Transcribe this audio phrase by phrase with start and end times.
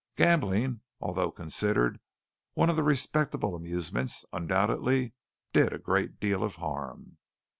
[0.15, 1.99] Gambling, although considered
[2.55, 5.13] one of the respectable amusements, undoubtedly
[5.53, 7.17] did a great deal of harm.